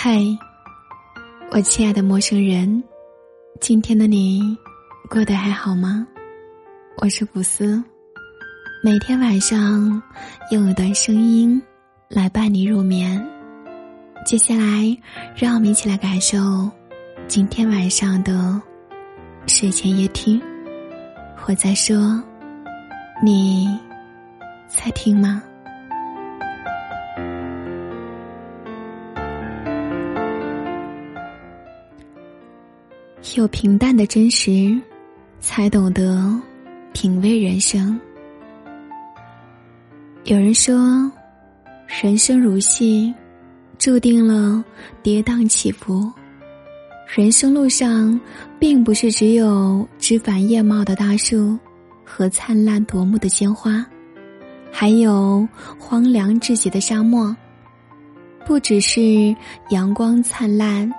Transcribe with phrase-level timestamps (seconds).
[0.00, 0.16] 嗨，
[1.50, 2.84] 我亲爱的陌生人，
[3.60, 4.56] 今天的你
[5.10, 6.06] 过得还好吗？
[6.98, 7.82] 我是古斯，
[8.80, 10.00] 每天晚上
[10.52, 11.60] 用一段声音
[12.08, 13.20] 来伴你入眠。
[14.24, 14.96] 接下来，
[15.34, 16.70] 让我们一起来感受
[17.26, 18.62] 今天晚上的
[19.48, 20.40] 睡前夜听。
[21.48, 22.22] 我在说，
[23.20, 23.68] 你
[24.68, 25.42] 在听吗？
[33.38, 34.76] 有平淡的真实，
[35.38, 36.28] 才懂得
[36.92, 37.96] 品味人生。
[40.24, 41.08] 有人说，
[42.02, 43.14] 人生如戏，
[43.78, 44.64] 注定了
[45.04, 46.12] 跌宕起伏。
[47.06, 48.20] 人生路上，
[48.58, 51.56] 并不是只有枝繁叶茂的大树
[52.04, 53.86] 和灿烂夺目的鲜花，
[54.72, 55.46] 还有
[55.78, 57.36] 荒凉至极的沙漠。
[58.44, 59.32] 不只是
[59.70, 60.92] 阳光灿烂。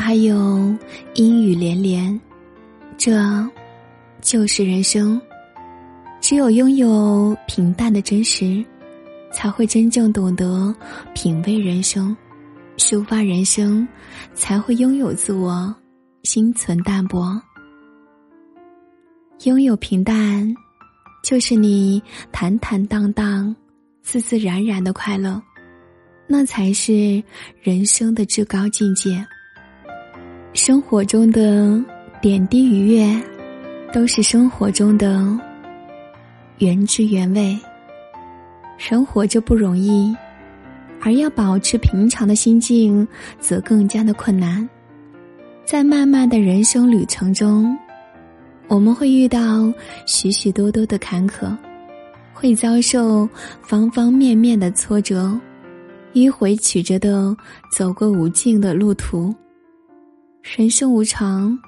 [0.00, 0.74] 还有
[1.14, 2.18] 阴雨连连，
[2.96, 3.12] 这
[4.22, 5.20] 就是人生。
[6.20, 8.64] 只有拥有平淡的真实，
[9.32, 10.74] 才会真正懂得
[11.14, 12.16] 品味人生，
[12.78, 13.86] 抒发人生，
[14.34, 15.74] 才会拥有自我，
[16.22, 17.38] 心存淡泊。
[19.44, 20.54] 拥有平淡，
[21.22, 22.02] 就是你
[22.32, 23.54] 坦坦荡荡、
[24.00, 25.42] 自自然然的快乐，
[26.26, 27.22] 那才是
[27.60, 29.26] 人生的至高境界。
[30.54, 31.82] 生活中的
[32.20, 33.22] 点滴愉悦，
[33.92, 35.38] 都是生活中的
[36.58, 37.56] 原汁原味。
[38.76, 40.14] 生活着不容易，
[41.00, 43.06] 而要保持平常的心境，
[43.38, 44.68] 则更加的困难。
[45.64, 47.76] 在漫漫的人生旅程中，
[48.68, 49.72] 我们会遇到
[50.06, 51.54] 许许多多的坎坷，
[52.32, 53.28] 会遭受
[53.62, 55.38] 方方面面的挫折，
[56.14, 57.36] 迂回曲折的
[57.70, 59.34] 走过无尽的路途。
[60.42, 61.58] 人生无常，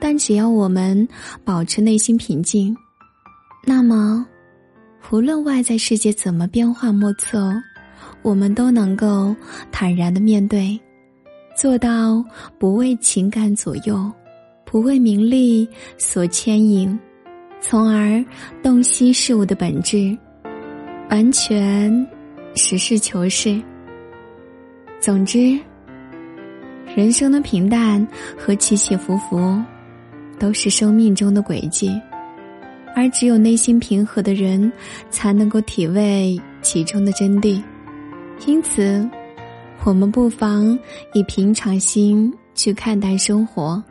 [0.00, 1.06] 但只要我们
[1.44, 2.76] 保持内心平静，
[3.64, 4.26] 那么，
[5.10, 7.52] 无论外在世界怎么变化莫测，
[8.22, 9.34] 我们都能够
[9.70, 10.78] 坦然的面对，
[11.56, 12.24] 做到
[12.58, 14.10] 不为情感左右，
[14.64, 16.98] 不为名利所牵引，
[17.60, 18.24] 从而
[18.62, 20.16] 洞悉事物的本质，
[21.10, 22.06] 完全
[22.56, 23.60] 实事求是。
[25.00, 25.58] 总之。
[26.96, 28.06] 人生的平淡
[28.36, 29.56] 和起起伏伏，
[30.38, 31.90] 都是生命中的轨迹，
[32.96, 34.70] 而只有内心平和的人，
[35.08, 37.62] 才能够体味其中的真谛。
[38.46, 39.08] 因此，
[39.84, 40.78] 我们不妨
[41.14, 43.82] 以平常心去看待生活，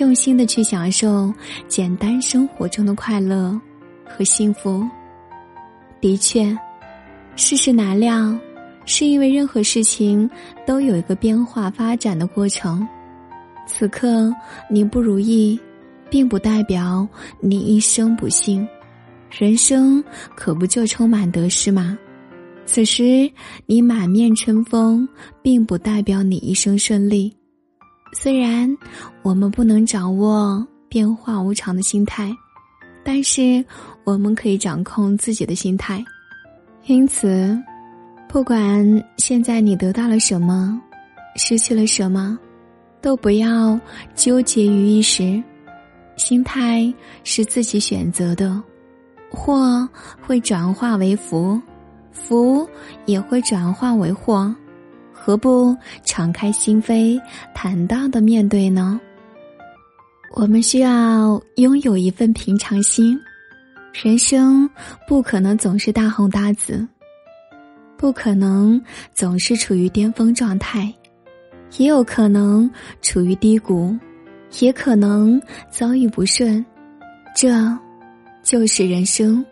[0.00, 1.32] 用心的去享受
[1.68, 3.58] 简单生活中的快乐
[4.04, 4.84] 和幸福。
[6.00, 6.56] 的确，
[7.36, 8.36] 世事难料。
[8.86, 10.28] 是因为任何事情
[10.66, 12.86] 都有一个变化发展的过程，
[13.66, 14.32] 此刻
[14.70, 15.58] 你不如意，
[16.10, 17.06] 并不代表
[17.40, 18.66] 你一生不幸，
[19.30, 20.04] 人生
[20.36, 21.98] 可不就充满得失吗？
[22.66, 23.30] 此时
[23.66, 25.08] 你满面春风，
[25.42, 27.34] 并不代表你一生顺利。
[28.14, 28.70] 虽然
[29.22, 32.30] 我们不能掌握变化无常的心态，
[33.02, 33.64] 但是
[34.04, 36.04] 我们可以掌控自己的心态，
[36.86, 37.58] 因此。
[38.28, 40.80] 不管现在你得到了什么，
[41.36, 42.38] 失去了什么，
[43.00, 43.78] 都不要
[44.14, 45.42] 纠结于一时。
[46.16, 46.92] 心态
[47.22, 48.60] 是自己选择的，
[49.30, 49.88] 祸
[50.20, 51.60] 会转化为福，
[52.12, 52.68] 福
[53.06, 54.54] 也会转化为祸，
[55.12, 57.20] 何不敞开心扉，
[57.54, 59.00] 坦荡的面对呢？
[60.36, 63.16] 我们需要拥有一份平常心，
[63.92, 64.68] 人生
[65.06, 66.86] 不可能总是大红大紫。
[68.04, 68.78] 不可能
[69.14, 70.92] 总是处于巅峰状态，
[71.78, 72.70] 也有可能
[73.00, 73.96] 处于低谷，
[74.60, 76.62] 也可能遭遇不顺，
[77.34, 77.48] 这，
[78.42, 79.42] 就是人生。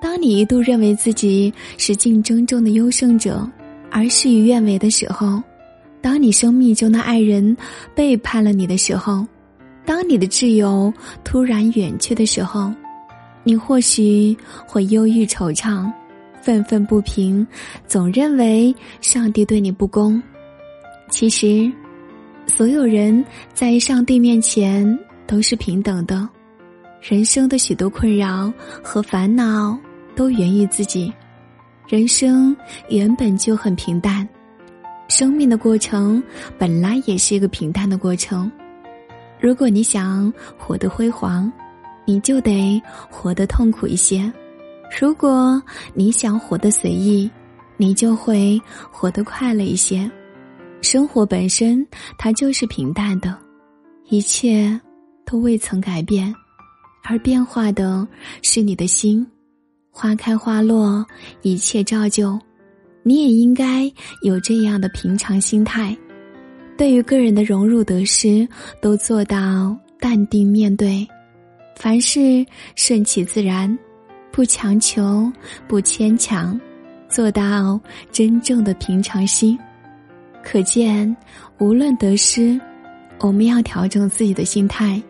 [0.00, 3.48] 当你一度认为自己是竞争中的优胜者，
[3.92, 5.40] 而事与愿违的时候，
[6.00, 7.56] 当你生命中的爱人
[7.94, 9.24] 背叛了你的时候，
[9.86, 10.92] 当你的挚友
[11.22, 12.72] 突然远去的时候，
[13.44, 14.36] 你或许
[14.66, 15.88] 会忧郁惆怅。
[16.42, 17.46] 愤愤不平，
[17.86, 20.20] 总认为上帝对你不公。
[21.08, 21.70] 其实，
[22.46, 23.24] 所有人
[23.54, 26.28] 在上帝面前都是平等的。
[27.00, 28.52] 人生的许多困扰
[28.82, 29.78] 和烦恼
[30.16, 31.12] 都源于自己。
[31.88, 32.56] 人生
[32.88, 34.28] 原本就很平淡，
[35.08, 36.22] 生命的过程
[36.58, 38.50] 本来也是一个平淡的过程。
[39.40, 41.52] 如果你想活得辉煌，
[42.04, 42.80] 你就得
[43.10, 44.32] 活得痛苦一些。
[45.00, 45.60] 如果
[45.94, 47.30] 你想活得随意，
[47.76, 48.60] 你就会
[48.90, 50.10] 活得快乐一些。
[50.82, 51.86] 生活本身
[52.18, 53.36] 它就是平淡的，
[54.08, 54.78] 一切
[55.24, 56.34] 都未曾改变，
[57.04, 58.06] 而变化的
[58.42, 59.26] 是你的心。
[59.90, 61.04] 花开花落，
[61.42, 62.38] 一切照旧，
[63.02, 63.90] 你也应该
[64.22, 65.96] 有这样的平常心态。
[66.76, 68.46] 对于个人的荣辱得失，
[68.80, 71.06] 都做到淡定面对，
[71.76, 72.44] 凡事
[72.74, 73.78] 顺其自然，
[74.32, 75.30] 不强求，
[75.68, 76.58] 不牵强，
[77.08, 77.78] 做到
[78.10, 79.58] 真正的平常心。
[80.42, 81.14] 可见，
[81.58, 82.58] 无论得失，
[83.20, 85.00] 我们要调整自己的心态，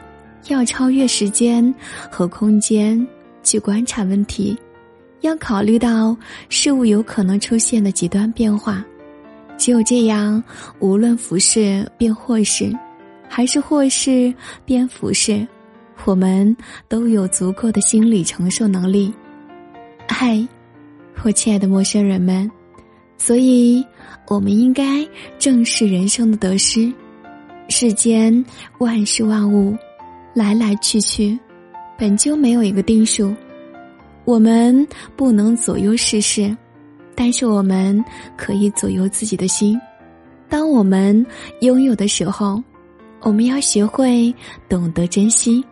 [0.49, 1.73] 要超越时间
[2.11, 3.07] 和空间
[3.45, 4.59] 去观察问题，
[5.21, 6.15] 要考虑到
[6.49, 8.85] 事物有可能出现的极端变化。
[9.57, 10.43] 只有这样，
[10.81, 12.77] 无论福事变祸事，
[13.29, 14.35] 还是祸事
[14.65, 15.47] 变福事，
[16.05, 16.57] 我们
[16.89, 19.13] 都有足够的心理承受能力。
[20.09, 20.47] 嗨，
[21.23, 22.51] 我亲爱的陌生人们，
[23.19, 23.85] 所以
[24.27, 25.07] 我们应该
[25.39, 26.93] 正视人生的得失。
[27.69, 28.45] 世间
[28.79, 29.77] 万事万物，
[30.35, 31.39] 来来去去，
[31.97, 33.35] 本就没有一个定数，
[34.25, 36.55] 我们不能左右世事。
[37.15, 38.05] 但是我们
[38.37, 39.81] 可以左右自己的心。
[40.49, 41.25] 当我们
[41.61, 42.63] 拥有的时候，
[43.21, 44.35] 我们要学会
[44.69, 45.63] 懂得珍惜；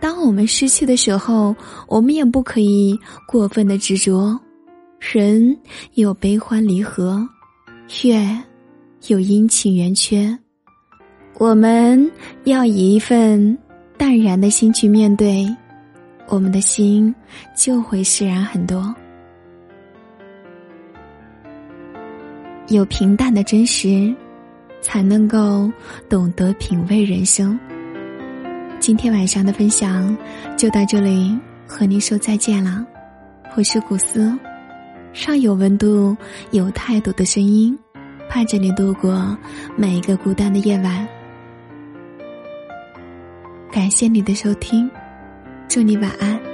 [0.00, 1.54] 当我们失去的时候，
[1.86, 2.98] 我们也不可以
[3.28, 4.38] 过分的执着。
[4.98, 5.56] 人
[5.94, 7.26] 有悲欢离合，
[8.02, 8.38] 月
[9.06, 10.38] 有阴晴圆缺，
[11.38, 12.10] 我们
[12.44, 13.56] 要以一份
[13.96, 15.46] 淡然的心去面对，
[16.28, 17.14] 我们的心
[17.56, 18.94] 就会释然很多。
[22.68, 24.14] 有平淡的真实，
[24.82, 25.70] 才能够
[26.08, 27.58] 懂得品味人生。
[28.80, 30.16] 今天晚上的分享
[30.56, 31.38] 就到这里，
[31.68, 32.82] 和您说再见了。
[33.54, 34.34] 我是古斯，
[35.12, 36.16] 上有温度、
[36.50, 37.78] 有态度的声音，
[38.26, 39.36] 盼着你度过
[39.76, 41.06] 每一个孤单的夜晚。
[43.70, 44.90] 感谢你的收听，
[45.68, 46.49] 祝你晚安。